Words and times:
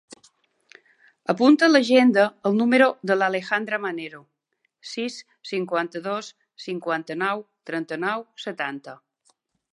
Apunta 1.33 1.65
a 1.67 1.73
l'agenda 1.73 2.23
el 2.49 2.57
número 2.61 2.87
de 3.11 3.17
l'Alejandra 3.19 3.79
Manero: 3.83 4.23
sis, 4.93 5.19
cinquanta-dos, 5.51 6.33
cinquanta-nou, 6.67 7.47
trenta-nou, 7.71 8.27
setanta. 8.49 8.99